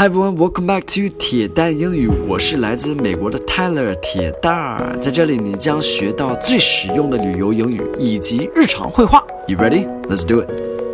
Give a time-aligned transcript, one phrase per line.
[0.00, 2.07] Hi everyone, welcome back to 铁蛋英语。
[2.07, 9.23] 我是来自美国的 Tyler 铁蛋儿，在这里你将学到最实用的旅游英语以及日常会话。
[9.47, 9.85] You ready?
[10.03, 10.49] Let's do it.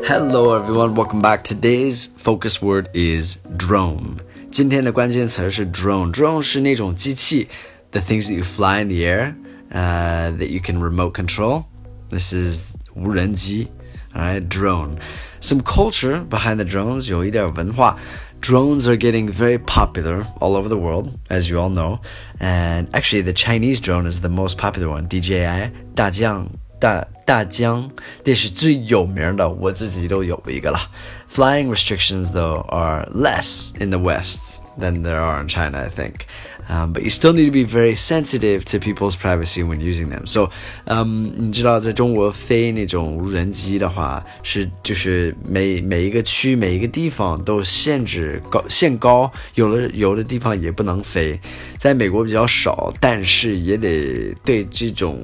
[0.07, 1.43] Hello everyone, welcome back.
[1.43, 4.17] Today's focus word is drone.
[4.51, 7.47] 今天的关键词是 drone。drone 是那种机器，
[7.91, 9.35] the things that you fly in the air,
[9.71, 11.63] uh, that you can remote control.
[12.09, 13.67] This is 无人机。
[14.15, 14.97] Alright, drone.
[15.41, 17.09] Some culture behind the drones.
[17.11, 17.99] 有一点文化。
[18.40, 22.00] Drones are getting very popular all over the world, as you all know.
[22.40, 25.06] And actually, the Chinese drone is the most popular one.
[25.06, 26.48] DJI 大疆
[26.80, 27.88] 大大疆，
[28.24, 30.90] 这是最有名的，我自己都有一个了。
[31.30, 36.26] Flying restrictions though are less in the West than there are in China, I think.
[36.68, 40.26] Um, but you still need to be very sensitive to people's privacy when using them.
[40.26, 40.50] So,
[40.86, 51.38] um, 你知道，在中国飞那种无人机的话，是就是每每一个区、每一个地方都限制高限高，有的有的地方也不能飞。
[51.76, 55.20] 在美国比较少，但是也得对这种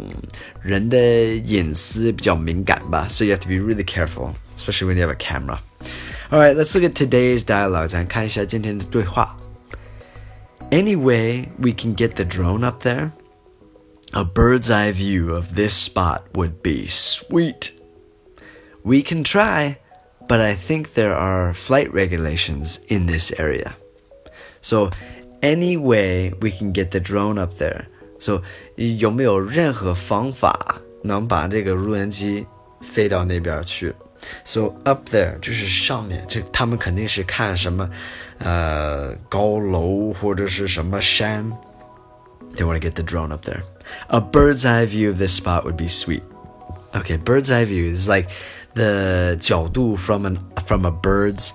[0.61, 3.07] 人的隐私比较敏感吧。
[3.09, 5.61] So you have to be really careful, especially when you have a camera.
[6.31, 7.89] All right, let's look at today's dialogue.
[7.89, 9.37] 咱看一下今天的对话。
[10.73, 13.13] Any way we can get the drone up there?
[14.15, 17.73] A bird's eye view of this spot would be sweet.
[18.83, 19.79] We can try,
[20.29, 23.77] but I think there are flight regulations in this area.
[24.61, 24.91] So,
[25.43, 27.87] any way we can get the drone up there?
[28.19, 28.43] So,
[28.77, 32.47] 有没有任何方法能把这个无人机
[32.81, 33.95] 飞到那边去
[34.45, 37.89] ？so up there 就是上面，这他们肯定是看什么，
[38.39, 41.51] 呃，高楼或者是什么山。
[42.57, 43.63] They want to get the drone up there.
[44.09, 46.23] A bird's eye view of this spot would be sweet.
[46.93, 48.29] Okay, bird's eye view is like
[48.75, 51.51] the 角度 from an from a bird's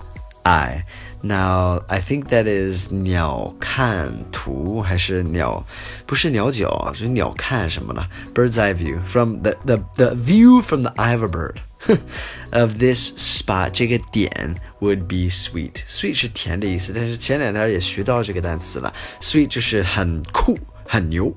[0.46, 0.84] eye.
[1.22, 5.66] Now, I think that is 鸟看图还是鸟，
[6.06, 8.06] 不是鸟脚，是鸟看什么呢？
[8.36, 11.56] Bird's eye view from the the the view from the eye of a bird.
[12.52, 15.74] of this spot 这个点 would be sweet.
[15.86, 18.94] Sweet 是甜的意思，但是前两天也学到这个单词了。
[19.20, 20.58] Sweet 就是很酷、
[20.88, 21.36] 很牛。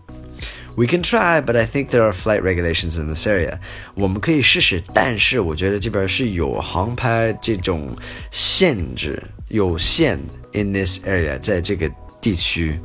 [0.76, 3.58] We can try, but I think there are flight regulations in this area.
[3.94, 7.96] 我们可以试试，但是我觉得这边是有航拍这种
[8.30, 10.18] 限制，有限
[10.52, 11.90] in this area，在这个
[12.20, 12.78] 地区。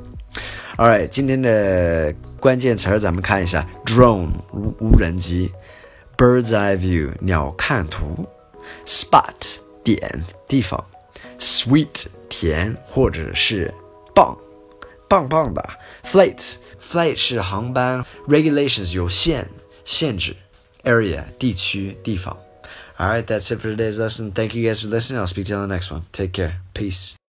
[0.78, 5.52] Alright，今天的关键词咱们看一下：drone 无无人机。
[6.18, 8.28] bird's eye view 鸟看图，
[8.86, 10.84] spot 点地方，
[11.40, 13.74] sweet 甜或者是
[14.14, 14.38] 棒，
[15.08, 15.70] 棒棒的，
[16.04, 19.48] flight flight 是航班，regulations 有限
[19.84, 20.36] 限制，
[20.84, 22.38] area 地区地方。
[22.98, 24.32] Alright, that's it for today's lesson.
[24.32, 25.20] Thank you guys for listening.
[25.20, 26.04] I'll speak to you on the next one.
[26.12, 26.58] Take care.
[26.76, 27.16] Peace.